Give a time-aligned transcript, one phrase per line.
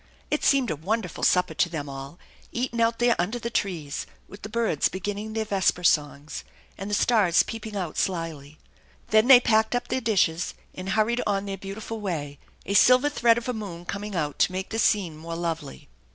[0.31, 2.17] It seemed a wonderful supper to them all,
[2.51, 6.43] eaten out there under the trees, with the birds beginning their vesper songs
[6.75, 8.57] and the stars peeping out slyly.
[9.09, 13.37] Then they packed up their dishes and hurried on their beautiful way, a silver thread
[13.37, 15.87] of a moon coming out to make the scene more lovely.